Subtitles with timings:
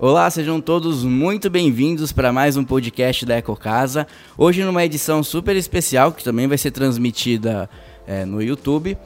[0.00, 4.06] Olá, sejam todos muito bem-vindos para mais um podcast da Ecocasa.
[4.36, 7.68] Hoje numa edição super especial que também vai ser transmitida
[8.06, 8.96] é, no YouTube,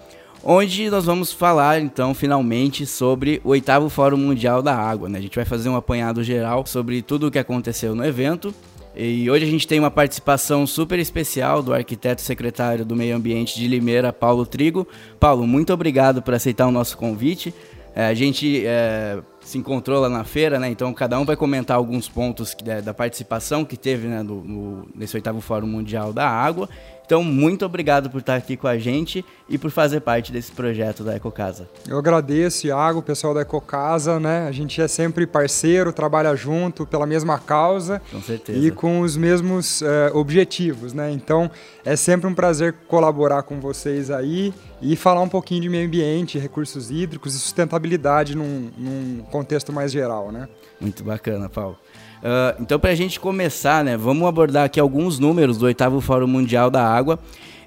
[0.45, 5.09] onde nós vamos falar então finalmente sobre o oitavo Fórum Mundial da Água.
[5.09, 5.19] Né?
[5.19, 8.55] A gente vai fazer um apanhado geral sobre tudo o que aconteceu no evento.
[8.95, 13.59] E hoje a gente tem uma participação super especial do arquiteto secretário do Meio Ambiente
[13.59, 14.87] de Limeira, Paulo Trigo.
[15.19, 17.55] Paulo, muito obrigado por aceitar o nosso convite.
[17.95, 19.21] É, a gente é,
[19.53, 20.71] se encontrou lá na feira, né?
[20.71, 24.89] Então cada um vai comentar alguns pontos da, da, participação que teve né, no, no,
[24.95, 26.69] nesse oitavo Fórum Mundial da Água.
[27.05, 31.05] Então, muito obrigado por estar aqui com a gente e por fazer parte desse projeto
[31.05, 31.69] da Ecocasa.
[31.87, 34.47] Eu agradeço, Iago, o pessoal da Ecocasa, né?
[34.49, 38.01] A gente é sempre parceiro, trabalha junto pela mesma causa.
[38.11, 38.59] Com certeza.
[38.59, 41.11] E com os mesmos é, objetivos, né?
[41.11, 41.51] Então,
[41.85, 46.39] é sempre um prazer colaborar com vocês aí e falar um pouquinho de meio ambiente,
[46.39, 50.49] recursos hídricos e sustentabilidade num, num contexto mais geral, né?
[50.81, 51.79] Muito bacana, Paulo.
[52.23, 56.29] Uh, então, para a gente começar, né, vamos abordar aqui alguns números do oitavo Fórum
[56.29, 57.19] Mundial da Água.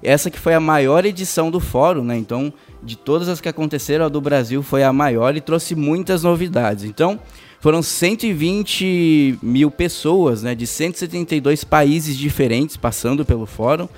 [0.02, 2.16] Essa que foi a maior edição do fórum, né?
[2.16, 6.22] Então, de todas as que aconteceram, a do Brasil foi a maior e trouxe muitas
[6.22, 6.84] novidades.
[6.84, 7.18] Então,
[7.60, 13.88] foram 120 mil pessoas, né, de 172 países diferentes passando pelo fórum.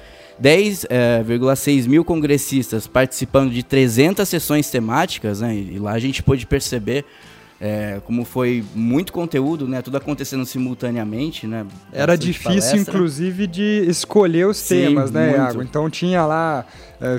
[0.41, 5.55] 10,6 eh, mil congressistas participando de 300 sessões temáticas, né?
[5.55, 7.05] E lá a gente pôde perceber
[7.61, 9.83] é, como foi muito conteúdo, né?
[9.83, 11.67] Tudo acontecendo simultaneamente, né?
[11.93, 15.37] Era difícil, inclusive, de escolher os Sim, temas, né, muito.
[15.37, 15.63] Iago?
[15.63, 16.65] Então tinha lá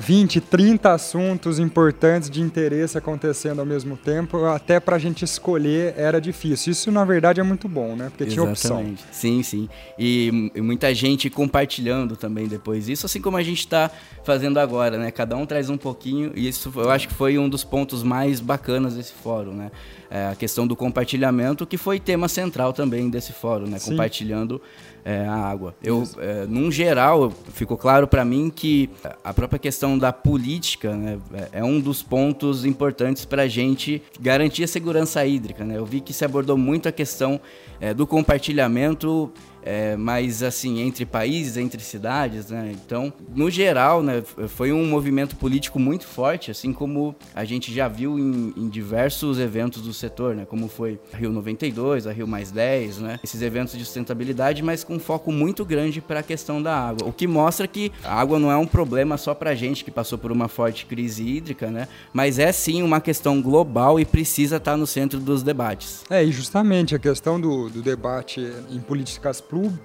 [0.00, 5.94] 20, 30 assuntos importantes de interesse acontecendo ao mesmo tempo, até para a gente escolher
[5.96, 6.72] era difícil.
[6.72, 8.10] Isso, na verdade, é muito bom, né?
[8.10, 8.60] Porque Exatamente.
[8.60, 8.94] tinha opção.
[9.10, 9.68] Sim, sim.
[9.98, 13.90] E, e, muita gente compartilhando também depois isso, assim como a gente está
[14.22, 15.10] fazendo agora, né?
[15.10, 18.38] Cada um traz um pouquinho, e isso eu acho que foi um dos pontos mais
[18.38, 19.70] bacanas desse fórum, né?
[20.10, 23.78] É, a questão do compartilhamento, que foi tema central também desse fórum, né?
[23.78, 23.92] Sim.
[23.92, 24.60] Compartilhando
[25.04, 25.74] é, a água.
[25.82, 28.90] Eu, é, num geral, ficou claro para mim que
[29.22, 34.02] a própria questão da política né, é, é um dos pontos importantes para a gente
[34.20, 35.64] garantir a segurança hídrica.
[35.64, 35.76] Né?
[35.76, 37.40] Eu vi que se abordou muito a questão
[37.80, 42.72] é, do compartilhamento é, mas assim, entre países, entre cidades, né?
[42.72, 47.88] Então, no geral, né, foi um movimento político muito forte, assim como a gente já
[47.88, 50.44] viu em, em diversos eventos do setor, né?
[50.44, 53.20] Como foi a Rio 92, a Rio Mais 10, né?
[53.22, 57.08] Esses eventos de sustentabilidade, mas com foco muito grande para a questão da água.
[57.08, 59.90] O que mostra que a água não é um problema só para a gente que
[59.90, 61.88] passou por uma forte crise hídrica, né?
[62.12, 66.04] Mas é sim uma questão global e precisa estar no centro dos debates.
[66.10, 68.40] É, e justamente a questão do, do debate
[68.70, 69.40] em políticas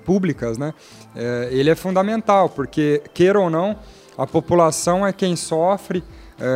[0.05, 0.73] públicas, né,
[1.15, 3.77] é, ele é fundamental, porque, queira ou não,
[4.17, 6.03] a população é quem sofre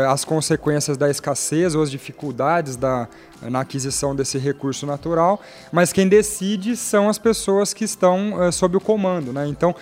[0.09, 3.07] as consequências da escassez ou as dificuldades da,
[3.41, 5.41] na aquisição desse recurso natural,
[5.71, 9.31] mas quem decide são as pessoas que estão é, sob o comando.
[9.31, 9.47] Né?
[9.47, 9.73] Então,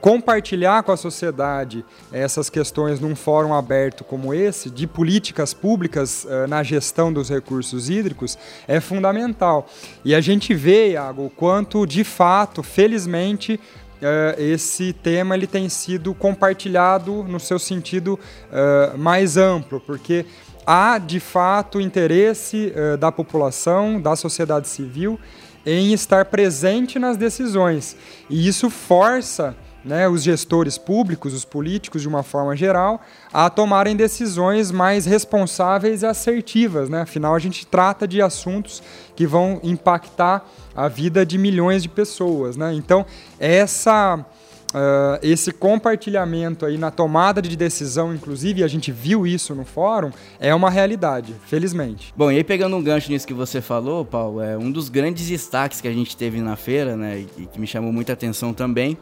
[0.00, 6.62] compartilhar com a sociedade essas questões num fórum aberto como esse, de políticas públicas na
[6.62, 8.36] gestão dos recursos hídricos,
[8.66, 9.66] é fundamental.
[10.04, 13.58] E a gente vê, Iago, o quanto, de fato, felizmente,
[14.02, 20.26] uh, esse tema ele tem sido compartilhado no seu sentido uh, mais amplo, porque
[20.66, 25.18] há de fato interesse uh, da população, da sociedade civil,
[25.64, 27.96] em estar presente nas decisões.
[28.30, 33.00] E isso força né, os gestores públicos, os políticos de uma forma geral,
[33.32, 36.88] a tomarem decisões mais responsáveis e assertivas.
[36.88, 37.02] Né?
[37.02, 38.82] Afinal, a gente trata de assuntos
[39.14, 42.56] que vão impactar a vida de milhões de pessoas.
[42.56, 42.74] Né?
[42.74, 43.04] Então,
[43.38, 44.24] essa.
[44.68, 50.10] Uh, esse compartilhamento aí na tomada de decisão, inclusive, a gente viu isso no fórum,
[50.38, 52.12] é uma realidade, felizmente.
[52.14, 55.26] Bom, e aí pegando um gancho nisso que você falou, Paulo, é um dos grandes
[55.26, 58.98] destaques que a gente teve na feira, né, e que me chamou muita atenção também,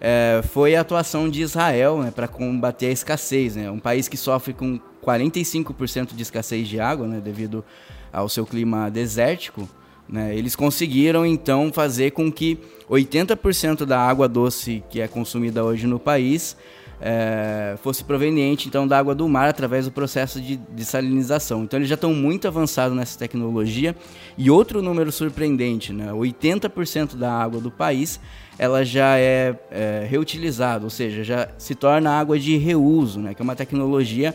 [0.00, 3.56] é, foi a atuação de Israel né, para combater a escassez.
[3.56, 3.70] Né?
[3.70, 7.64] Um país que sofre com 45% de escassez de água, né, devido
[8.12, 9.68] ao seu clima desértico.
[10.08, 10.36] Né?
[10.36, 12.58] Eles conseguiram então fazer com que
[12.88, 16.56] 80% da água doce que é consumida hoje no país
[17.00, 21.64] é, fosse proveniente então da água do mar através do processo de desalinização.
[21.64, 23.94] Então eles já estão muito avançados nessa tecnologia.
[24.36, 26.12] E outro número surpreendente, né?
[26.12, 28.20] 80% da água do país
[28.58, 33.32] ela já é, é reutilizada, ou seja, já se torna água de reuso, né?
[33.32, 34.34] que é uma tecnologia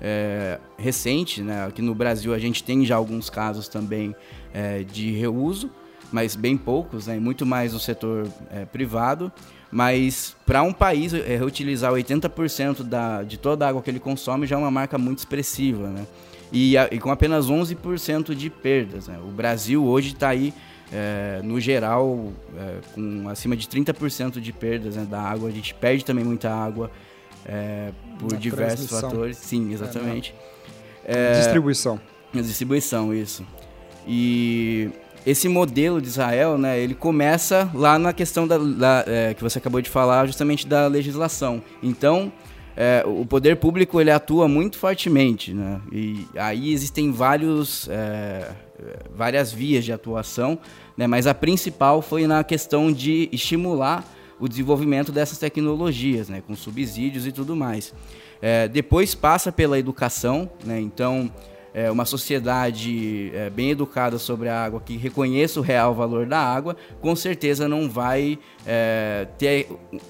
[0.00, 1.42] é, recente.
[1.42, 1.66] Né?
[1.66, 4.16] Aqui no Brasil a gente tem já alguns casos também
[4.54, 5.70] é, de reuso,
[6.10, 7.20] mas bem poucos, né?
[7.20, 9.30] muito mais no setor é, privado.
[9.70, 14.46] Mas para um país é, reutilizar 80% da, de toda a água que ele consome
[14.46, 15.88] já é uma marca muito expressiva.
[15.88, 16.06] Né?
[16.52, 19.06] E, e com apenas 11% de perdas.
[19.06, 19.18] Né?
[19.22, 20.52] O Brasil hoje está aí
[20.92, 25.48] é, no geral, é, com acima de 30% de perdas né, da água.
[25.48, 26.90] A gente perde também muita água
[27.46, 29.36] é, por Na diversos fatores.
[29.36, 30.34] Sim, exatamente.
[31.04, 32.00] É, distribuição.
[32.32, 33.46] Distribuição, isso.
[34.06, 34.90] E
[35.26, 39.58] esse modelo de Israel, né, ele começa lá na questão da, da é, que você
[39.58, 41.62] acabou de falar, justamente da legislação.
[41.82, 42.32] Então,
[42.76, 45.80] é, o poder público ele atua muito fortemente, né?
[45.92, 48.52] E aí existem vários, é,
[49.14, 50.58] várias vias de atuação,
[50.96, 51.06] né?
[51.06, 54.04] Mas a principal foi na questão de estimular
[54.38, 56.42] o desenvolvimento dessas tecnologias, né?
[56.46, 57.92] Com subsídios e tudo mais.
[58.40, 60.80] É, depois passa pela educação, né?
[60.80, 61.30] Então
[61.72, 66.38] é, uma sociedade é, bem educada sobre a água, que reconheça o real valor da
[66.38, 69.68] água, com certeza não vai é, ter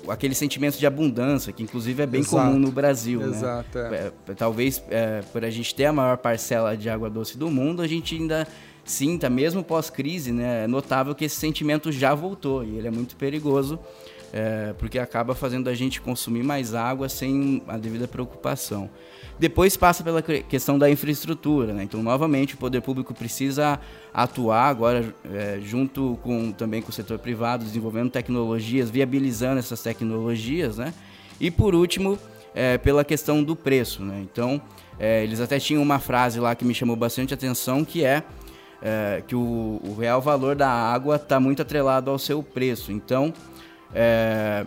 [0.08, 2.36] aquele sentimento de abundância, que inclusive é bem Exato.
[2.36, 3.20] comum no Brasil.
[3.20, 3.28] Né?
[3.28, 3.78] Exato.
[3.78, 4.12] Né?
[4.36, 4.82] talvez
[5.32, 8.46] por a gente ter a maior parcela de água doce do mundo, a gente ainda
[8.84, 13.16] sinta, mesmo pós-crise, né, é notável que esse sentimento já voltou e ele é muito
[13.16, 13.78] perigoso.
[14.32, 18.88] É, porque acaba fazendo a gente consumir mais água sem a devida preocupação.
[19.40, 21.82] Depois passa pela questão da infraestrutura, né?
[21.82, 23.80] Então, novamente, o poder público precisa
[24.12, 30.76] atuar agora é, junto com também com o setor privado, desenvolvendo tecnologias, viabilizando essas tecnologias,
[30.76, 30.92] né?
[31.40, 32.18] E por último,
[32.54, 34.20] é, pela questão do preço, né?
[34.20, 34.60] Então,
[34.98, 38.22] é, eles até tinham uma frase lá que me chamou bastante atenção, que é,
[38.82, 42.92] é que o, o, real valor da água está muito atrelado ao seu preço.
[42.92, 43.32] Então,
[43.94, 44.66] é,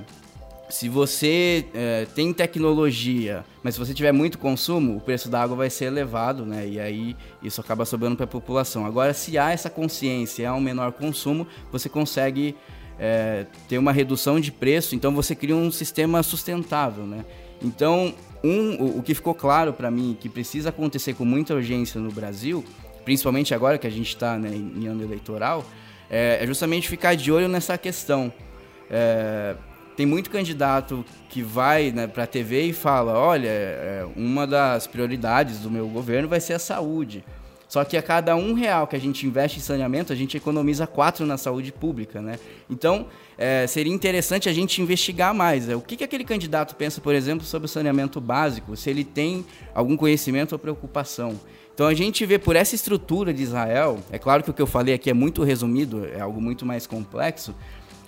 [0.70, 5.56] se você é, tem tecnologia, mas se você tiver muito consumo, o preço da água
[5.56, 6.68] vai ser elevado, né?
[6.68, 8.86] E aí isso acaba sobrando para a população.
[8.86, 12.56] Agora, se há essa consciência, há um menor consumo, você consegue
[13.00, 17.24] é, ter uma redução de preço, então você cria um sistema sustentável, né?
[17.62, 22.12] Então, um, o, que ficou claro para mim que precisa acontecer com muita urgência no
[22.12, 22.64] Brasil,
[23.06, 25.66] principalmente agora que a gente está né, em ano eleitoral,
[26.10, 28.32] é, é, justamente ficar de olho nessa questão.
[28.96, 29.56] É,
[29.98, 34.86] tem muito candidato que vai né, para a TV e fala: olha, é, uma das
[34.86, 37.24] prioridades do meu governo vai ser a saúde.
[37.68, 40.86] Só que a cada um real que a gente investe em saneamento, a gente economiza
[40.86, 42.38] quatro na saúde pública, né?
[42.70, 45.66] Então, é, seria interessante a gente investigar mais.
[45.66, 45.76] Né?
[45.76, 49.44] O que, que aquele candidato pensa, por exemplo, sobre o saneamento básico, se ele tem
[49.74, 51.40] algum conhecimento ou preocupação.
[51.74, 54.68] Então a gente vê por essa estrutura de Israel, é claro que o que eu
[54.68, 57.56] falei aqui é muito resumido, é algo muito mais complexo,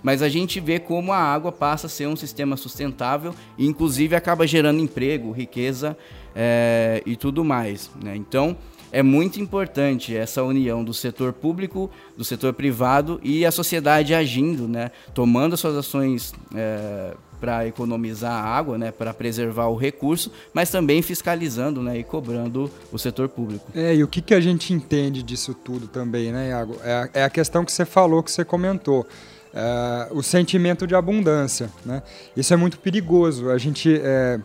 [0.06, 4.16] mas a gente vê como a água passa a ser um sistema sustentável e, inclusive,
[4.16, 5.98] acaba gerando emprego, riqueza
[6.36, 7.90] é, e tudo mais.
[8.00, 8.16] Né?
[8.16, 8.56] Então,
[8.92, 14.68] é muito importante essa união do setor público, do setor privado e a sociedade agindo,
[14.68, 14.92] né?
[15.12, 18.92] tomando as suas ações é, para economizar a água, né?
[18.92, 21.98] para preservar o recurso, mas também fiscalizando né?
[21.98, 23.72] e cobrando o setor público.
[23.74, 26.78] É, e o que, que a gente entende disso tudo também, né, Iago?
[26.84, 29.08] É a, é a questão que você falou, que você comentou
[29.56, 31.70] uh, o sentimento de abundância.
[31.86, 32.04] Né?
[32.36, 33.50] Isso é muito perigoso.
[33.50, 34.40] A gente é,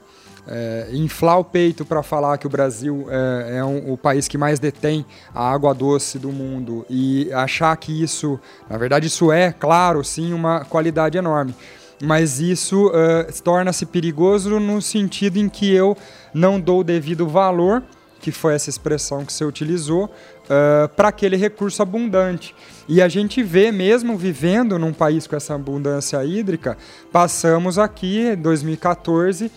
[0.46, 4.38] é, inflar o peito para falar que o Brasil é, é um, o país que
[4.38, 5.04] mais detém
[5.34, 10.32] a água doce do mundo e achar que isso, na verdade, isso é, claro, sim,
[10.32, 11.54] uma qualidade enorme.
[12.02, 15.94] Mas isso uh, torna-se perigoso no sentido em que eu
[16.32, 17.82] não dou o devido valor,
[18.20, 22.54] que foi essa expressão que você utilizou, uh, para aquele recurso abundante.
[22.86, 26.76] E a gente vê, mesmo vivendo num país com essa abundância hídrica,
[27.10, 29.50] passamos aqui, em 2014,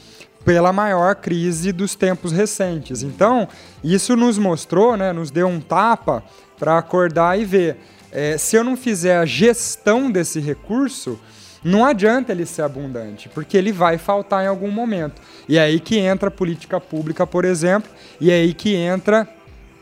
[0.46, 3.04] pela maior crise dos tempos recentes.
[3.04, 3.48] Então,
[3.84, 6.24] isso nos mostrou, né, nos deu um tapa
[6.58, 7.78] para acordar e ver.
[8.12, 11.20] É, se eu não fizer a gestão desse recurso,
[11.64, 15.22] não adianta ele ser abundante, porque ele vai faltar em algum momento.
[15.48, 17.90] E é aí que entra a política pública, por exemplo,
[18.20, 19.28] e é aí que entra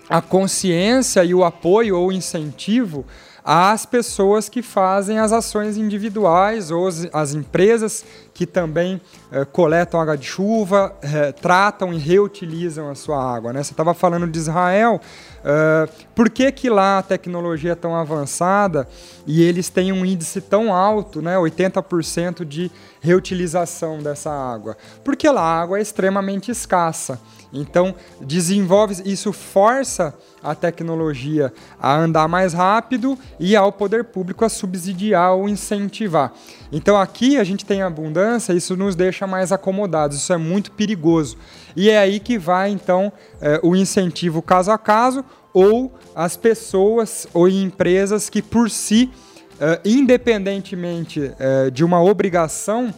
[0.09, 3.05] a consciência e o apoio ou incentivo
[3.43, 8.99] às pessoas que fazem as ações individuais ou as empresas que também
[9.31, 13.51] eh, coletam água de chuva, eh, tratam e reutilizam a sua água.
[13.51, 13.61] Né?
[13.63, 15.01] Você estava falando de Israel,
[15.41, 18.87] uh, por que, que lá a tecnologia é tão avançada
[19.27, 22.71] e eles têm um índice tão alto, né, 80% de
[23.01, 24.77] reutilização dessa água?
[25.03, 27.19] Porque lá a água é extremamente escassa.
[27.53, 34.49] Então, desenvolve isso força a tecnologia a andar mais rápido e ao poder público a
[34.49, 36.33] subsidiar ou incentivar.
[36.71, 38.20] Então, aqui a gente tem abundância,
[38.53, 41.37] isso nos deixa mais acomodados, isso é muito perigoso.
[41.75, 45.23] E é aí que vai então é, o incentivo caso a caso
[45.53, 49.11] ou as pessoas ou empresas que por si,
[49.59, 52.93] é, independentemente é, de uma obrigação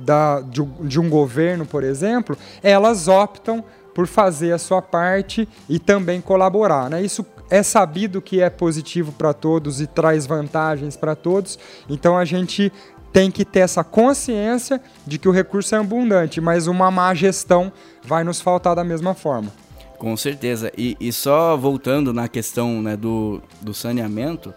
[0.00, 5.78] da, de, de um governo, por exemplo, elas optam por fazer a sua parte e
[5.78, 6.90] também colaborar.
[6.90, 7.02] Né?
[7.02, 11.58] Isso é sabido que é positivo para todos e traz vantagens para todos,
[11.88, 12.72] então a gente
[13.12, 17.72] tem que ter essa consciência de que o recurso é abundante, mas uma má gestão
[18.04, 19.52] vai nos faltar da mesma forma.
[19.98, 20.72] Com certeza.
[20.78, 24.54] E, e só voltando na questão né, do, do saneamento,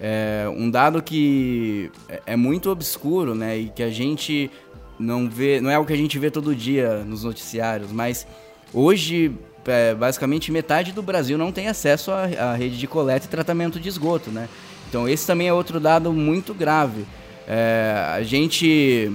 [0.00, 4.50] é um dado que é, é muito obscuro né, e que a gente
[4.98, 8.26] não vê, não é o que a gente vê todo dia nos noticiários, mas
[8.72, 9.32] hoje
[9.66, 13.80] é, basicamente metade do Brasil não tem acesso à, à, rede de coleta e tratamento
[13.80, 14.48] de esgoto, né?
[14.88, 17.04] Então esse também é outro dado muito grave.
[17.46, 19.12] É, a gente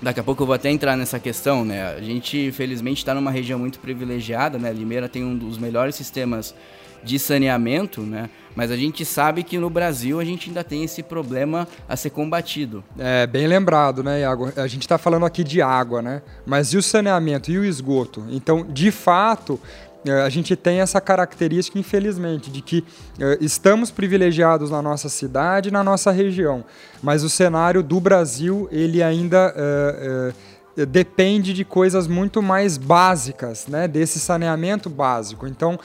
[0.00, 1.94] Daqui a pouco eu vou até entrar nessa questão, né?
[1.94, 4.70] A gente, felizmente, está numa região muito privilegiada, né?
[4.70, 6.54] Limeira tem um dos melhores sistemas
[7.02, 8.28] de saneamento, né?
[8.54, 12.10] Mas a gente sabe que no Brasil a gente ainda tem esse problema a ser
[12.10, 12.84] combatido.
[12.98, 14.52] É, bem lembrado, né, Iago?
[14.56, 16.22] A gente está falando aqui de água, né?
[16.44, 18.24] Mas e o saneamento e o esgoto?
[18.28, 19.60] Então, de fato,
[20.24, 25.82] a gente tem essa característica, infelizmente, de que uh, estamos privilegiados na nossa cidade, na
[25.82, 26.64] nossa região,
[27.02, 33.88] mas o cenário do Brasil ele ainda uh, depende de coisas muito mais básicas, né,
[33.88, 35.46] desse saneamento básico.
[35.46, 35.80] Então,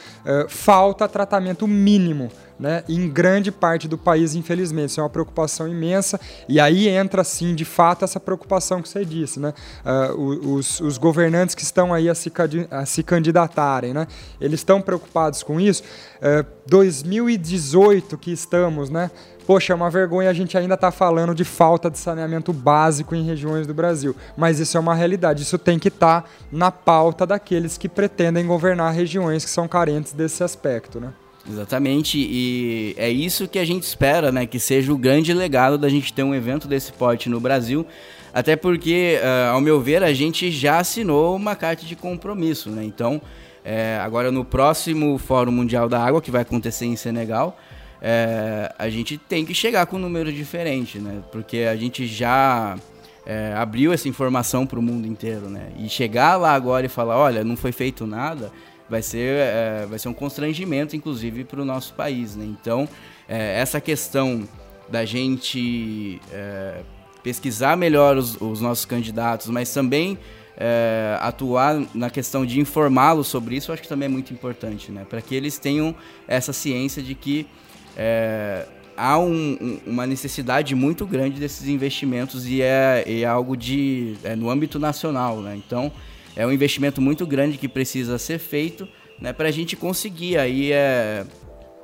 [0.49, 2.29] falta tratamento mínimo
[2.61, 4.91] né, em grande parte do país, infelizmente.
[4.91, 6.21] Isso é uma preocupação imensa.
[6.47, 9.39] E aí entra, sim, de fato, essa preocupação que você disse.
[9.39, 9.51] Né?
[9.83, 12.31] Uh, os, os, governantes que estão aí a se,
[12.69, 14.05] a se candidatarem, né?
[14.39, 15.81] eles estão preocupados com isso.
[16.17, 19.09] Uh, 2018 que estamos, né?
[19.47, 23.15] Poxa, é uma vergonha a gente ainda estar tá falando de falta de saneamento básico
[23.15, 24.15] em regiões do Brasil.
[24.37, 25.41] Mas isso é uma realidade.
[25.41, 30.13] Isso tem que estar tá na pauta daqueles que pretendem governar regiões que são carentes
[30.13, 31.11] desse aspecto, né?
[31.49, 34.45] Exatamente, e é isso que a gente espera, né?
[34.45, 37.85] Que seja o grande legado da gente ter um evento desse porte no Brasil.
[38.33, 42.83] Até porque, uh, ao meu ver, a gente já assinou uma carta de compromisso, né?
[42.83, 43.19] Então,
[43.63, 47.57] é, agora no próximo Fórum Mundial da Água, que vai acontecer em Senegal,
[48.01, 51.21] é, a gente tem que chegar com um número diferente, né?
[51.31, 52.77] Porque a gente já
[53.25, 55.69] é, abriu essa informação para o mundo inteiro, né?
[55.77, 58.51] E chegar lá agora e falar, olha, não foi feito nada
[58.91, 62.35] vai ser, é, vai ser um constrangimento, inclusive, para o nosso país.
[62.35, 62.43] Né?
[62.45, 62.89] Então,
[63.27, 64.43] é, essa questão
[64.89, 66.81] da gente é,
[67.23, 70.19] pesquisar melhor os, os, nossos candidatos, mas também
[71.21, 75.07] atuar na questão de informá-los sobre isso, eu acho que também é muito importante, né?
[75.09, 75.95] para que eles tenham
[76.27, 77.47] essa ciência de que
[78.95, 84.51] há um, uma necessidade muito grande desses investimentos e é, é algo de é no
[84.51, 85.55] âmbito nacional, né?
[85.55, 85.91] Então
[86.35, 88.87] é um investimento muito grande que precisa ser feito
[89.19, 90.37] né, para a gente conseguir.
[90.37, 91.25] Aí é,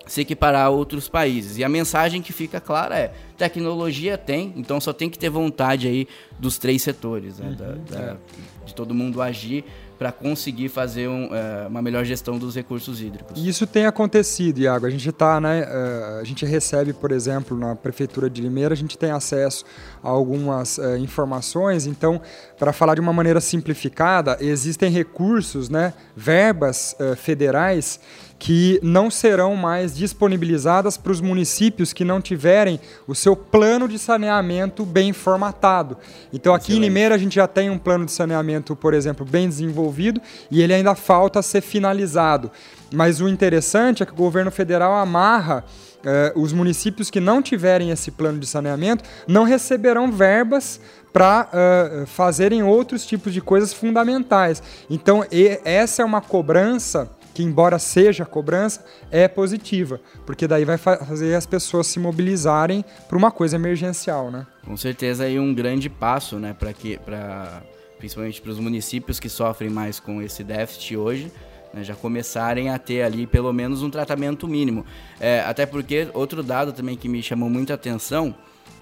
[0.07, 1.57] se equiparar a outros países.
[1.57, 5.87] E a mensagem que fica clara é: tecnologia tem, então só tem que ter vontade
[5.87, 6.07] aí
[6.39, 8.17] dos três setores, né, uhum, da, da, é.
[8.65, 9.63] de todo mundo agir
[9.97, 13.41] para conseguir fazer um, é, uma melhor gestão dos recursos hídricos.
[13.41, 14.85] E isso tem acontecido, Iago.
[14.85, 18.77] A gente tá, né, uh, a gente recebe, por exemplo, na prefeitura de Limeira, a
[18.77, 19.65] gente tem acesso
[20.03, 21.87] a algumas uh, informações.
[21.87, 22.21] Então,
[22.59, 27.99] para falar de uma maneira simplificada, existem recursos, né, verbas federais
[28.39, 33.97] que não serão mais disponibilizadas para os municípios que não tiverem o seu plano de
[33.97, 35.97] saneamento bem formatado.
[36.31, 36.85] Então, aqui Excelente.
[36.85, 40.61] em Limeira, a gente já tem um plano de saneamento, por exemplo, bem desenvolvido e
[40.61, 42.51] ele ainda falta ser finalizado.
[42.93, 45.63] Mas o interessante é que o governo federal amarra
[45.97, 50.79] Uh, os municípios que não tiverem esse plano de saneamento não receberão verbas
[51.11, 54.61] para uh, fazerem outros tipos de coisas fundamentais.
[54.89, 55.25] Então,
[55.65, 61.45] essa é uma cobrança que embora seja cobrança, é positiva, porque daí vai fazer as
[61.45, 64.47] pessoas se mobilizarem para uma coisa emergencial, né?
[64.65, 67.61] Com certeza aí um grande passo, né, para que para
[67.99, 71.31] principalmente para os municípios que sofrem mais com esse déficit hoje,
[71.71, 74.83] né, já começarem a ter ali pelo menos um tratamento mínimo.
[75.19, 78.33] É, até porque outro dado também que me chamou muita atenção,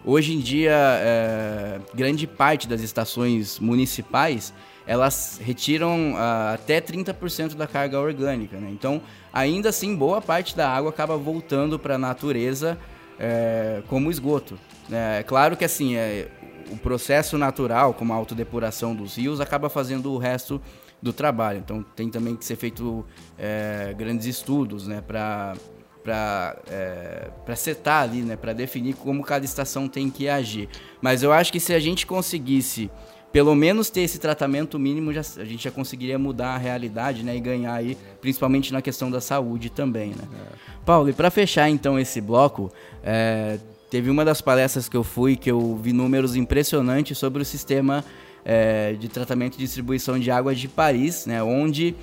[0.05, 4.53] hoje em dia é, grande parte das estações municipais
[4.87, 8.57] elas retiram uh, até 30% da carga orgânica.
[8.57, 8.69] Né?
[8.71, 9.01] Então,
[9.33, 12.77] ainda assim, boa parte da água acaba voltando para a natureza
[13.19, 14.59] é, como esgoto.
[14.91, 16.27] É claro que assim, é,
[16.69, 20.61] o processo natural, como a autodepuração dos rios, acaba fazendo o resto
[21.01, 21.59] do trabalho.
[21.59, 23.05] Então, tem também que ser feito
[23.37, 25.55] é, grandes estudos né, para
[26.03, 30.69] para é, setar ali, né, para definir como cada estação tem que agir.
[31.01, 32.91] Mas eu acho que se a gente conseguisse
[33.35, 37.35] pelo menos ter esse tratamento mínimo, já, a gente já conseguiria mudar a realidade, né?
[37.35, 40.23] E ganhar aí, principalmente na questão da saúde também, né?
[40.23, 40.53] É.
[40.85, 42.71] Paulo, e para fechar então esse bloco,
[43.03, 47.45] é, teve uma das palestras que eu fui que eu vi números impressionantes sobre o
[47.45, 48.05] sistema
[48.45, 51.43] é, de tratamento e distribuição de água de Paris, né?
[51.43, 51.93] Onde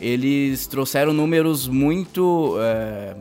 [0.00, 3.14] eles trouxeram números muito, é,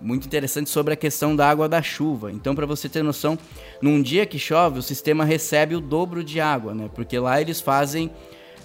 [0.00, 2.32] muito interessantes sobre a questão da água da chuva.
[2.32, 3.38] Então, para você ter noção,
[3.80, 6.88] num dia que chove, o sistema recebe o dobro de água, né?
[6.94, 8.10] Porque lá eles fazem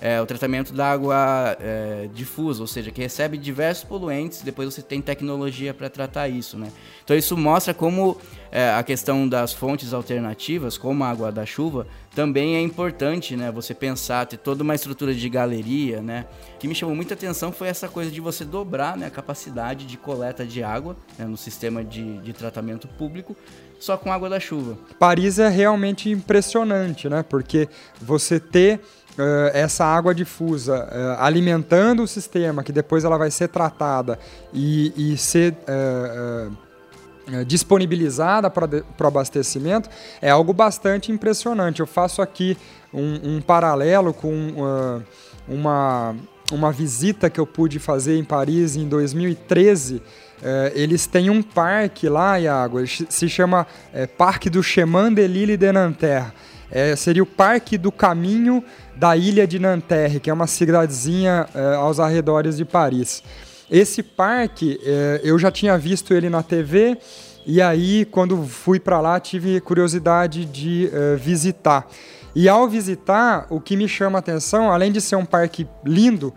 [0.01, 4.81] é, o tratamento da água é, difusa, ou seja, que recebe diversos poluentes, depois você
[4.81, 6.71] tem tecnologia para tratar isso, né?
[7.03, 8.17] Então isso mostra como
[8.51, 13.51] é, a questão das fontes alternativas, como a água da chuva, também é importante, né?
[13.51, 16.25] Você pensar, ter toda uma estrutura de galeria, né?
[16.55, 19.85] O que me chamou muita atenção foi essa coisa de você dobrar né, a capacidade
[19.85, 23.35] de coleta de água né, no sistema de, de tratamento público,
[23.79, 24.77] só com água da chuva.
[24.97, 27.23] Paris é realmente impressionante, né?
[27.23, 27.69] Porque
[28.01, 28.79] você ter
[29.53, 34.19] essa água difusa uh, alimentando o sistema, que depois ela vai ser tratada
[34.53, 36.55] e, e ser uh,
[37.45, 39.89] disponibilizada para o abastecimento,
[40.21, 41.79] é algo bastante impressionante.
[41.79, 42.57] Eu faço aqui
[42.93, 45.03] um, um paralelo com
[45.45, 46.15] uma,
[46.53, 50.01] uma visita que eu pude fazer em Paris em 2013.
[50.73, 53.67] eles têm um parque lá, Iago, se chama
[54.17, 56.31] Parque do Chemin de l'Île de Nanterre
[56.71, 58.63] é, seria o Parque do Caminho
[58.95, 63.23] da Ilha de Nanterre, que é uma cidadezinha é, aos arredores de Paris.
[63.69, 66.97] Esse parque, é, eu já tinha visto ele na TV,
[67.45, 71.87] e aí, quando fui para lá, tive curiosidade de é, visitar.
[72.35, 76.33] E ao visitar, o que me chama a atenção, além de ser um parque lindo,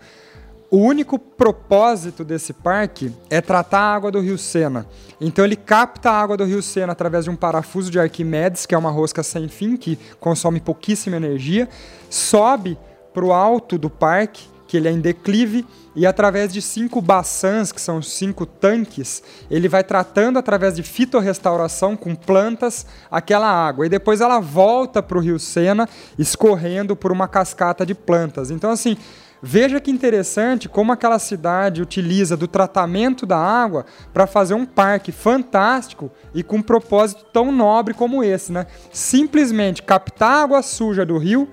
[0.71, 4.87] o único propósito desse parque é tratar a água do rio Sena.
[5.19, 8.73] Então ele capta a água do rio Sena através de um parafuso de Arquimedes, que
[8.73, 11.67] é uma rosca sem fim que consome pouquíssima energia,
[12.09, 12.77] sobe
[13.13, 17.73] para o alto do parque, que ele é em declive, e através de cinco baçãs,
[17.73, 23.85] que são cinco tanques, ele vai tratando através de fitorrestauração com plantas aquela água.
[23.85, 28.49] E depois ela volta para o rio Sena, escorrendo por uma cascata de plantas.
[28.49, 28.95] Então, assim,
[29.43, 35.11] Veja que interessante como aquela cidade utiliza do tratamento da água para fazer um parque
[35.11, 38.67] fantástico e com um propósito tão nobre como esse, né?
[38.91, 41.49] Simplesmente captar água suja do rio,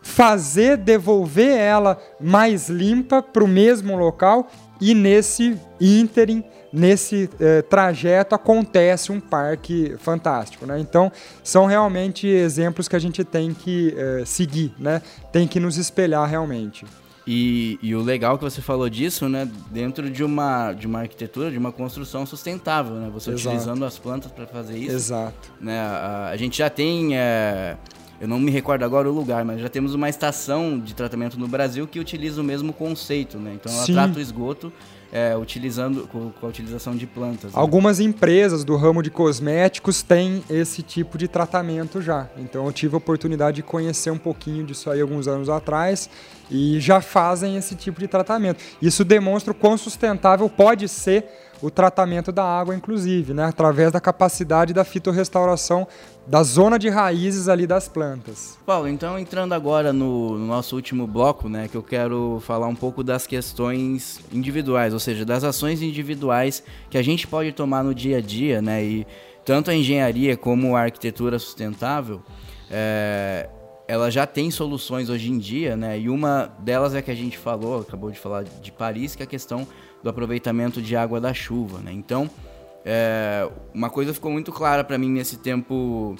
[0.00, 4.48] fazer devolver ela mais limpa para o mesmo local
[4.80, 6.42] e nesse ínterim,
[6.74, 10.80] nesse eh, trajeto acontece um parque fantástico, né?
[10.80, 11.10] Então
[11.42, 15.00] são realmente exemplos que a gente tem que eh, seguir, né?
[15.30, 16.84] Tem que nos espelhar realmente.
[17.26, 21.50] E, e, o legal que você falou disso, né, dentro de uma, de uma arquitetura,
[21.50, 23.48] de uma construção sustentável, né, você Exato.
[23.48, 24.94] utilizando as plantas para fazer isso.
[24.94, 25.50] Exato.
[25.58, 27.78] Né, a, a gente já tem, é,
[28.20, 31.48] eu não me recordo agora o lugar, mas já temos uma estação de tratamento no
[31.48, 33.94] Brasil que utiliza o mesmo conceito, né, então ela Sim.
[33.94, 34.70] trata o esgoto
[35.12, 37.52] é, utilizando com, com, a utilização de plantas.
[37.52, 37.58] Né?
[37.60, 42.28] Algumas empresas do ramo de cosméticos têm esse tipo de tratamento já.
[42.36, 46.10] Então eu tive a oportunidade de conhecer um pouquinho disso aí alguns anos atrás
[46.50, 48.62] e já fazem esse tipo de tratamento.
[48.80, 51.24] Isso demonstra o quão sustentável pode ser
[51.64, 53.46] o tratamento da água, inclusive, né?
[53.46, 55.88] através da capacidade da fitorrestauração
[56.26, 58.58] da zona de raízes ali das plantas.
[58.66, 62.74] Paulo, então entrando agora no, no, nosso último bloco, né, que eu quero falar um
[62.74, 67.94] pouco das questões individuais, ou seja, das ações individuais que a gente pode tomar no
[67.94, 69.06] dia a dia, né, e
[69.42, 72.22] tanto a engenharia como a arquitetura sustentável,
[72.70, 73.48] é,
[73.88, 77.38] ela já tem soluções hoje em dia, né, e uma delas é que a gente
[77.38, 79.66] falou, acabou de falar de Paris, que é a questão
[80.04, 81.90] do aproveitamento de água da chuva, né?
[81.90, 82.30] Então,
[82.84, 86.14] é, uma coisa ficou muito clara para mim nesse tempo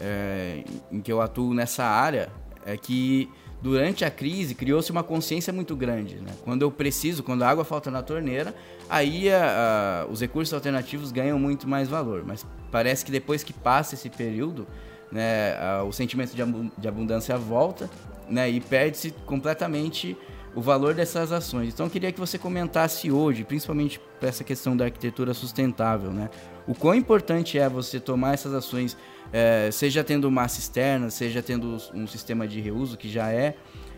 [0.00, 2.30] é, em que eu atuo nessa área
[2.64, 3.28] é que
[3.60, 6.16] durante a crise criou-se uma consciência muito grande.
[6.16, 6.32] Né?
[6.42, 8.54] Quando eu preciso, quando a água falta na torneira,
[8.88, 12.24] aí a, a, os recursos alternativos ganham muito mais valor.
[12.26, 14.66] Mas parece que depois que passa esse período,
[15.12, 16.42] né, a, o sentimento de,
[16.78, 17.90] de abundância volta
[18.26, 20.16] né, e perde-se completamente
[20.54, 21.74] o valor dessas ações.
[21.74, 26.30] Então eu queria que você comentasse hoje, principalmente para essa questão da arquitetura sustentável, né?
[26.66, 28.96] O quão importante é você tomar essas ações,
[29.32, 33.54] é, seja tendo uma cisterna, seja tendo um sistema de reuso, que já é,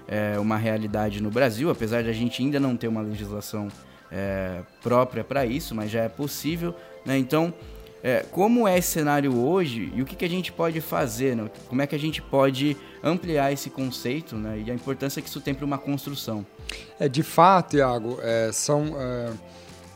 [0.07, 3.69] é, uma realidade no Brasil, apesar de a gente ainda não ter uma legislação
[4.11, 7.17] é, própria para isso, mas já é possível, né?
[7.17, 7.55] Então,
[8.03, 11.51] é, como é esse cenário hoje e o que, que a gente pode fazer, né?
[11.69, 14.63] como é que a gente pode ampliar esse conceito né?
[14.67, 16.45] e a importância que isso tem para uma construção.
[16.99, 19.31] É, de fato, Iago, é, são, é,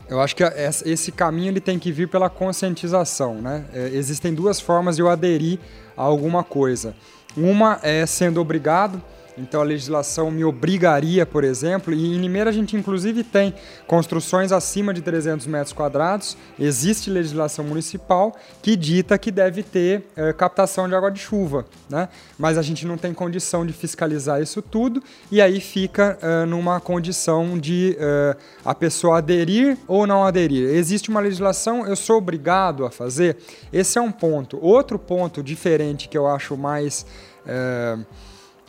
[0.07, 0.43] eu acho que
[0.85, 3.41] esse caminho ele tem que vir pela conscientização.
[3.41, 3.65] Né?
[3.73, 5.59] É, existem duas formas de eu aderir
[5.97, 6.95] a alguma coisa.
[7.35, 9.01] Uma é sendo obrigado,
[9.37, 13.53] então a legislação me obrigaria, por exemplo, e em Limeira a gente inclusive tem
[13.87, 20.31] construções acima de 300 metros quadrados, existe legislação municipal que dita que deve ter é,
[20.33, 22.09] captação de água de chuva, né?
[22.37, 26.79] mas a gente não tem condição de fiscalizar isso tudo e aí fica é, numa
[26.79, 30.69] condição de é, a pessoa aderir ou não aderir.
[30.69, 33.37] Existe uma legislação, eu sou obrigado a fazer?
[33.71, 34.57] Esse é um ponto.
[34.61, 37.05] Outro ponto diferente que eu acho mais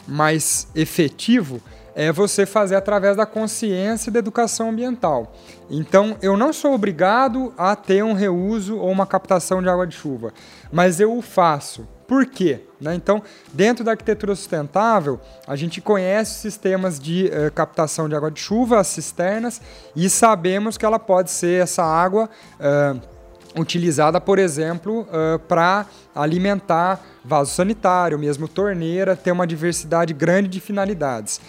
[0.07, 1.61] mais efetivo
[1.95, 5.35] é você fazer através da consciência e da educação ambiental.
[5.71, 9.97] Então, eu não sou obrigado a ter um reuso ou uma captação de água de
[9.97, 10.33] chuva,
[10.71, 11.89] mas eu o faço.
[12.07, 12.61] Por quê?
[12.79, 12.95] Né?
[12.95, 18.41] Então, dentro da arquitetura sustentável, a gente conhece sistemas de eh, captação de água de
[18.41, 19.61] chuva, as cisternas,
[19.97, 22.31] e sabemos que ela pode ser essa água.
[22.61, 22.95] Eh,
[23.59, 30.61] utilizada, por exemplo, uh, para alimentar vaso sanitário, mesmo torneira, ter uma diversidade grande de
[30.61, 31.41] finalidades.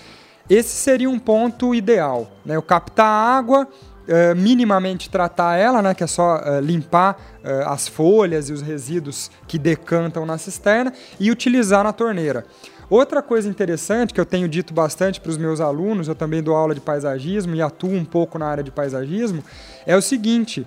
[0.49, 2.55] Esse seria um ponto ideal, né?
[2.55, 5.93] Eu captar água, uh, minimamente tratar ela, né?
[5.93, 7.17] Que é só uh, limpar
[7.65, 12.45] as folhas e os resíduos que decantam na cisterna e utilizar na torneira.
[12.89, 16.55] Outra coisa interessante que eu tenho dito bastante para os meus alunos, eu também dou
[16.55, 19.41] aula de paisagismo e atuo um pouco na área de paisagismo,
[19.85, 20.65] é o seguinte: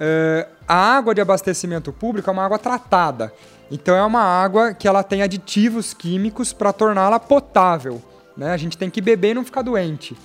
[0.00, 3.32] Uh, a água de abastecimento público é uma água tratada.
[3.70, 8.02] Então é uma água que ela tem aditivos químicos para torná-la potável.
[8.36, 8.52] Né?
[8.52, 10.16] A gente tem que beber e não ficar doente.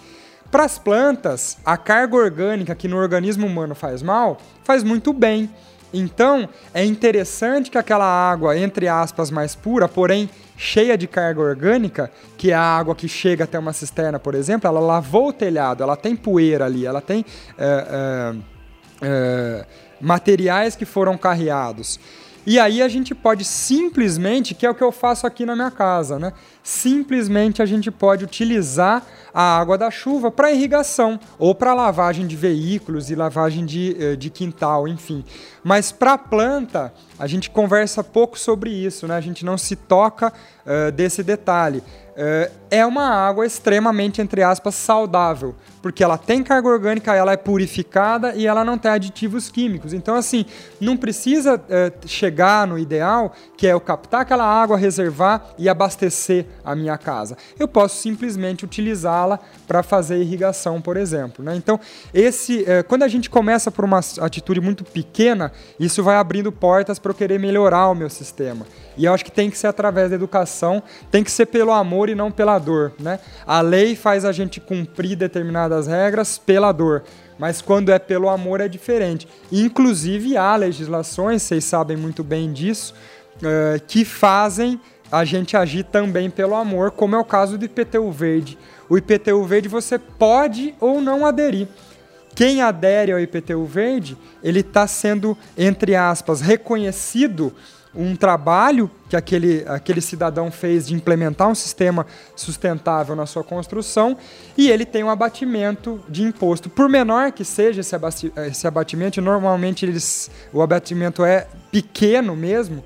[0.50, 5.50] Para as plantas, a carga orgânica que no organismo humano faz mal, faz muito bem.
[5.94, 12.12] Então, é interessante que aquela água, entre aspas, mais pura, porém cheia de carga orgânica,
[12.38, 15.84] que é a água que chega até uma cisterna, por exemplo, ela lavou o telhado,
[15.84, 17.22] ela tem poeira ali, ela tem.
[17.22, 18.57] Uh, uh,
[19.02, 19.66] é,
[20.00, 22.00] materiais que foram carreados.
[22.50, 25.70] E aí a gente pode simplesmente, que é o que eu faço aqui na minha
[25.70, 26.32] casa, né?
[26.64, 32.38] Simplesmente a gente pode utilizar a água da chuva para irrigação ou para lavagem de
[32.38, 35.26] veículos e lavagem de, eh, de quintal, enfim.
[35.62, 39.18] Mas para planta, a gente conversa pouco sobre isso, né?
[39.18, 41.80] A gente não se toca uh, desse detalhe.
[41.80, 45.56] Uh, é uma água extremamente, entre aspas, saudável
[45.88, 49.94] porque ela tem carga orgânica, ela é purificada e ela não tem aditivos químicos.
[49.94, 50.46] Então, assim,
[50.82, 56.46] não precisa é, chegar no ideal, que é eu captar aquela água, reservar e abastecer
[56.62, 57.38] a minha casa.
[57.58, 61.42] Eu posso simplesmente utilizá-la para fazer irrigação, por exemplo.
[61.42, 61.56] Né?
[61.56, 61.80] Então,
[62.14, 67.00] esse, é, quando a gente começa por uma atitude muito pequena, isso vai abrindo portas
[67.00, 68.66] para eu querer melhorar o meu sistema.
[68.98, 72.10] E eu acho que tem que ser através da educação, tem que ser pelo amor
[72.10, 72.94] e não pela dor.
[73.00, 73.20] Né?
[73.46, 77.04] A lei faz a gente cumprir determinadas regras pela dor,
[77.38, 79.28] mas quando é pelo amor é diferente.
[79.52, 82.94] Inclusive há legislações, vocês sabem muito bem disso,
[83.38, 84.80] uh, que fazem
[85.12, 88.58] a gente agir também pelo amor, como é o caso do IPTU verde.
[88.90, 91.68] O IPTU verde você pode ou não aderir.
[92.36, 97.52] Quem adere ao IPTU verde, ele está sendo, entre aspas, reconhecido
[97.98, 102.06] um trabalho que aquele, aquele cidadão fez de implementar um sistema
[102.36, 104.16] sustentável na sua construção
[104.56, 106.70] e ele tem um abatimento de imposto.
[106.70, 107.96] Por menor que seja esse,
[108.48, 112.84] esse abatimento, normalmente eles, o abatimento é pequeno mesmo,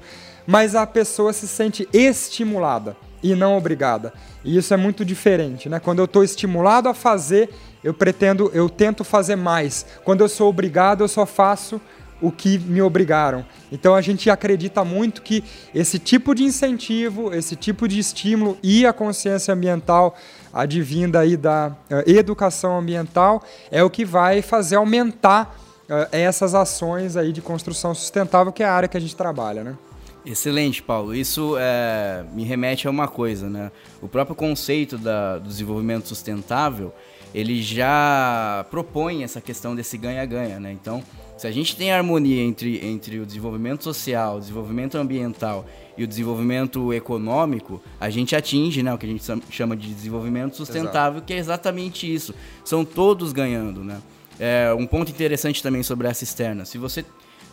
[0.47, 4.13] mas a pessoa se sente estimulada e não obrigada.
[4.43, 5.80] E isso é muito diferente, né?
[5.80, 7.50] Quando eu estou estimulado a fazer,
[7.84, 9.86] eu pretendo, eu tento fazer mais.
[10.04, 11.80] Quando eu sou obrigado, eu só faço
[12.21, 13.45] o que me obrigaram.
[13.71, 18.86] Então a gente acredita muito que esse tipo de incentivo, esse tipo de estímulo e
[18.86, 20.15] a consciência ambiental
[20.53, 25.55] advinda aí da uh, educação ambiental é o que vai fazer aumentar
[25.89, 29.63] uh, essas ações aí de construção sustentável, que é a área que a gente trabalha,
[29.63, 29.77] né?
[30.25, 31.15] Excelente, Paulo.
[31.15, 33.71] Isso é, me remete a uma coisa, né?
[34.01, 36.93] O próprio conceito da, do desenvolvimento sustentável,
[37.34, 40.71] ele já propõe essa questão desse ganha-ganha, né?
[40.71, 41.03] Então,
[41.41, 45.65] se a gente tem harmonia entre, entre o desenvolvimento social, o desenvolvimento ambiental
[45.97, 50.56] e o desenvolvimento econômico, a gente atinge né, o que a gente chama de desenvolvimento
[50.56, 51.25] sustentável, Exato.
[51.25, 52.36] que é exatamente isso.
[52.63, 53.84] São todos ganhando.
[53.84, 53.99] Né?
[54.39, 56.63] É, um ponto interessante também sobre a cisterna.
[56.63, 57.04] Se você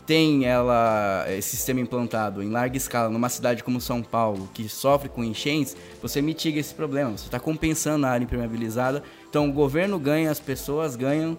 [0.04, 5.08] tem ela, esse sistema implantado em larga escala numa cidade como São Paulo, que sofre
[5.08, 7.16] com enchentes, você mitiga esse problema.
[7.16, 9.02] Você está compensando a área impermeabilizada.
[9.30, 11.38] Então o governo ganha, as pessoas ganham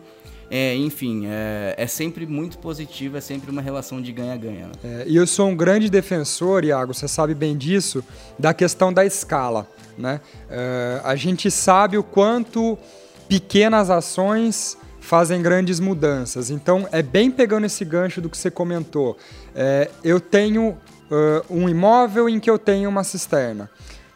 [0.49, 4.67] é, enfim, é, é, sempre muito positivo, é sempre uma relação de ganha-ganha.
[4.67, 4.71] Né?
[4.83, 8.03] É, e eu sou um grande defensor, Iago, você sabe bem disso,
[8.38, 9.67] da questão da escala.
[9.97, 10.19] Né?
[10.49, 12.77] É, a gente sabe o quanto
[13.27, 16.49] pequenas ações fazem grandes mudanças.
[16.49, 19.17] Então, é bem pegando esse gancho do que você comentou.
[19.55, 20.77] É, eu tenho uh,
[21.49, 23.69] um imóvel em que eu tenho uma cisterna.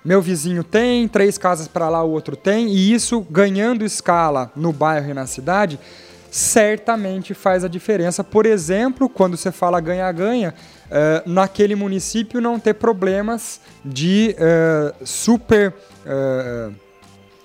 [0.03, 4.71] meu vizinho tem, três casas para lá o outro tem, e isso ganhando escala no
[4.71, 5.79] bairro e na cidade,
[6.33, 8.23] certamente faz a diferença.
[8.23, 10.55] Por exemplo, quando você fala ganha-ganha,
[10.87, 15.71] uh, naquele município não ter problemas de uh, super.
[16.03, 16.73] Uh,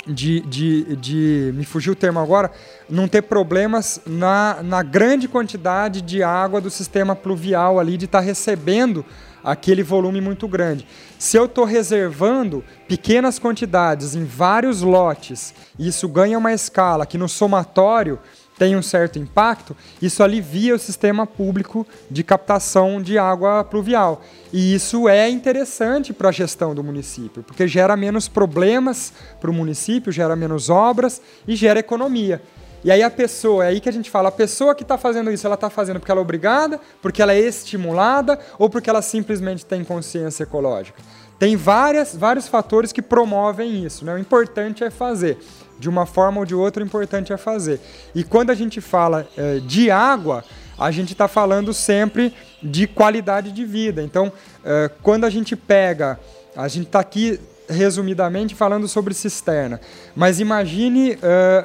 [0.07, 1.53] de, de, de.
[1.55, 2.51] Me fugiu o termo agora.
[2.89, 8.21] Não ter problemas na, na grande quantidade de água do sistema pluvial ali, de estar
[8.21, 9.05] tá recebendo
[9.45, 10.87] aquele volume muito grande.
[11.19, 17.29] Se eu estou reservando pequenas quantidades em vários lotes, isso ganha uma escala que no
[17.29, 18.19] somatório
[18.59, 24.23] tem um certo impacto, isso alivia o sistema público de captação de água pluvial.
[24.53, 29.55] E isso é interessante para a gestão do município, porque gera menos problemas para o
[29.55, 32.43] município, gera menos obras e gera economia.
[32.85, 35.31] E aí a pessoa, é aí que a gente fala, a pessoa que está fazendo
[35.31, 39.03] isso, ela está fazendo porque ela é obrigada, porque ela é estimulada ou porque ela
[39.03, 41.01] simplesmente tem consciência ecológica.
[41.39, 44.05] Tem várias, vários fatores que promovem isso.
[44.05, 44.15] Né?
[44.15, 45.39] O importante é fazer.
[45.79, 47.81] De uma forma ou de outra, o importante é fazer.
[48.15, 50.45] E quando a gente fala é, de água,
[50.79, 54.03] a gente está falando sempre de qualidade de vida.
[54.03, 54.33] Então,
[54.65, 56.19] é, quando a gente pega,
[56.57, 59.81] a gente está aqui resumidamente falando sobre cisterna,
[60.17, 61.19] mas imagine uh,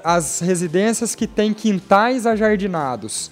[0.04, 3.32] as residências que têm quintais ajardinados.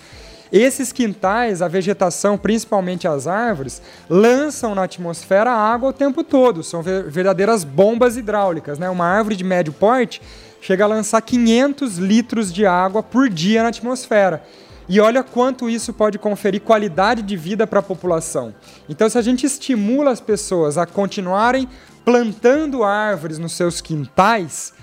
[0.51, 6.61] Esses quintais, a vegetação, principalmente as árvores, lançam na atmosfera água o tempo todo.
[6.61, 8.77] São verdadeiras bombas hidráulicas.
[8.77, 8.89] Né?
[8.89, 10.21] Uma árvore de médio porte
[10.61, 14.43] chega a lançar 500 litros de água por dia na atmosfera.
[14.87, 18.53] E olha quanto isso pode conferir qualidade de vida para a população.
[18.87, 21.67] Então, se a gente estimula as pessoas a continuarem
[22.05, 24.73] plantando árvores nos seus quintais,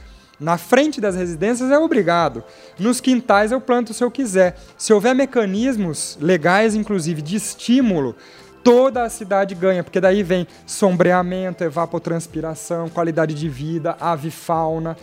[0.41, 2.45] na frente das residências é obrigado.
[2.79, 4.57] Nos quintais eu planto se eu quiser.
[4.77, 8.15] Se houver mecanismos legais, inclusive de estímulo,
[8.63, 14.97] toda a cidade ganha, porque daí vem sombreamento, evapotranspiração, qualidade de vida, avifauna,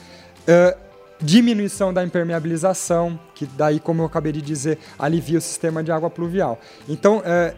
[0.48, 0.78] uh,
[1.20, 6.10] diminuição da impermeabilização, que daí, como eu acabei de dizer, alivia o sistema de água
[6.10, 6.60] pluvial.
[6.88, 7.56] Então, uh,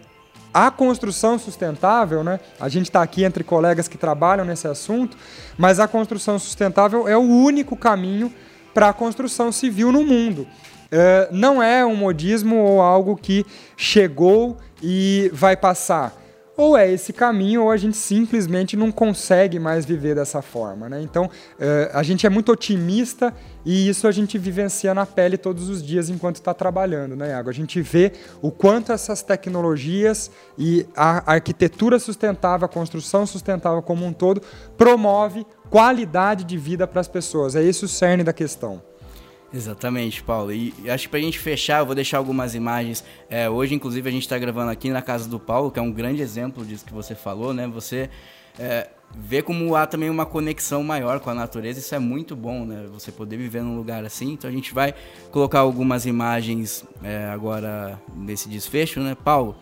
[0.54, 2.40] a construção sustentável, né?
[2.60, 5.16] A gente está aqui entre colegas que trabalham nesse assunto,
[5.58, 8.34] mas a construção sustentável é o único caminho
[8.74, 10.48] para a construção civil no mundo.
[10.92, 13.46] É, não é um modismo ou algo que
[13.76, 16.16] chegou e vai passar
[16.58, 20.90] ou é esse caminho, ou a gente simplesmente não consegue mais viver dessa forma.
[20.90, 21.02] Né?
[21.04, 21.30] Então, uh,
[21.94, 23.32] a gente é muito otimista
[23.64, 27.50] e isso a gente vivencia na pele todos os dias enquanto está trabalhando, né, Iago?
[27.50, 34.06] A gente vê o quanto essas tecnologias e a arquitetura sustentável, a construção sustentável como
[34.06, 34.42] um todo,
[34.78, 37.56] promove qualidade de vida para as pessoas.
[37.56, 38.82] É esse o cerne da questão.
[39.54, 40.52] Exatamente, Paulo.
[40.52, 43.04] E acho que pra gente fechar, eu vou deixar algumas imagens.
[43.30, 45.92] É, hoje, inclusive, a gente está gravando aqui na casa do Paulo, que é um
[45.92, 47.66] grande exemplo disso que você falou, né?
[47.68, 48.10] Você
[48.60, 52.66] é, vê como há também uma conexão maior com a natureza, isso é muito bom,
[52.66, 52.88] né?
[52.92, 54.34] Você poder viver num lugar assim.
[54.34, 54.94] Então a gente vai
[55.32, 59.56] colocar algumas imagens é, agora nesse desfecho, né, Paulo?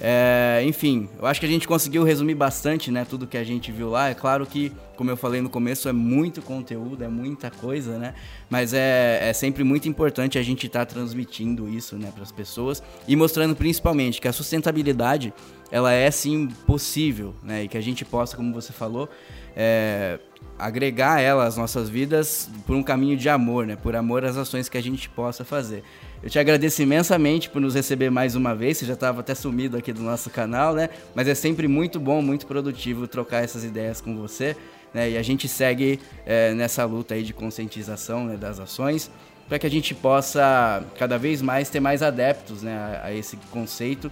[0.00, 3.72] É, enfim, eu acho que a gente conseguiu resumir bastante, né, tudo que a gente
[3.72, 4.08] viu lá.
[4.08, 8.14] É claro que, como eu falei no começo, é muito conteúdo, é muita coisa, né?
[8.48, 12.32] Mas é, é sempre muito importante a gente estar tá transmitindo isso, né, para as
[12.32, 15.32] pessoas e mostrando principalmente que a sustentabilidade
[15.70, 19.08] ela é sim possível, né, e que a gente possa, como você falou,
[19.56, 20.18] é,
[20.58, 24.68] agregar ela às nossas vidas por um caminho de amor, né, por amor às ações
[24.68, 25.82] que a gente possa fazer.
[26.22, 28.78] Eu te agradeço imensamente por nos receber mais uma vez.
[28.78, 30.88] Você já estava até sumido aqui do nosso canal, né?
[31.14, 34.56] Mas é sempre muito bom, muito produtivo trocar essas ideias com você.
[34.92, 35.10] Né?
[35.10, 39.10] E a gente segue é, nessa luta aí de conscientização né, das ações
[39.48, 43.36] para que a gente possa cada vez mais ter mais adeptos né, a, a esse
[43.50, 44.10] conceito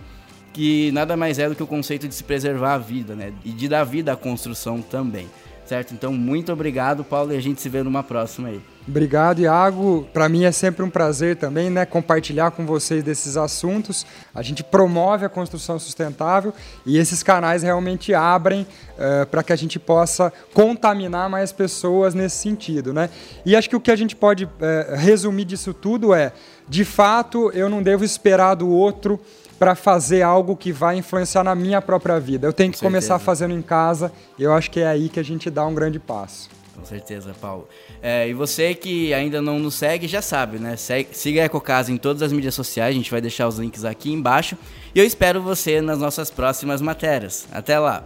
[0.56, 3.30] que nada mais é do que o conceito de se preservar a vida, né?
[3.44, 5.28] E de dar vida à construção também
[5.66, 5.92] certo?
[5.92, 8.60] Então, muito obrigado, Paulo, e a gente se vê numa próxima aí.
[8.86, 10.06] Obrigado, Iago.
[10.12, 14.06] Para mim é sempre um prazer também, né, compartilhar com vocês desses assuntos.
[14.32, 19.56] A gente promove a construção sustentável e esses canais realmente abrem uh, para que a
[19.56, 23.10] gente possa contaminar mais pessoas nesse sentido, né?
[23.44, 24.50] E acho que o que a gente pode uh,
[24.94, 26.32] resumir disso tudo é,
[26.68, 29.20] de fato, eu não devo esperar do outro
[29.58, 32.46] para fazer algo que vai influenciar na minha própria vida.
[32.46, 35.22] Eu tenho que começar fazendo em casa e eu acho que é aí que a
[35.22, 36.48] gente dá um grande passo.
[36.76, 37.66] Com certeza, Paulo.
[38.02, 40.76] É, e você que ainda não nos segue, já sabe, né?
[40.76, 43.84] Segue, siga a EcoCasa em todas as mídias sociais, a gente vai deixar os links
[43.84, 44.58] aqui embaixo.
[44.94, 47.48] E eu espero você nas nossas próximas matérias.
[47.50, 48.04] Até lá!